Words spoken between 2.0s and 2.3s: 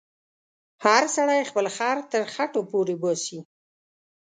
تر